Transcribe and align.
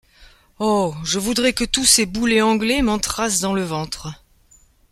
Oh! 0.57 0.95
je 1.03 1.19
voudrais 1.19 1.53
que 1.53 1.63
tous 1.63 1.85
ces 1.85 2.07
boulets 2.07 2.41
anglais 2.41 2.81
m’entrassent 2.81 3.39
dans 3.39 3.53
le 3.53 3.61
ventre! 3.61 4.09